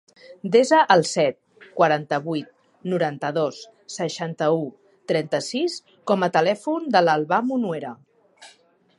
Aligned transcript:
Desa 0.53 0.77
el 0.93 1.01
set, 1.07 1.35
quaranta-vuit, 1.81 2.47
noranta-dos, 2.93 3.59
seixanta-u, 3.95 4.63
trenta-sis 5.11 5.75
com 6.13 6.25
a 6.25 6.31
telèfon 6.39 6.89
de 6.97 7.03
l'Albà 7.09 7.43
Munuera. 7.51 7.93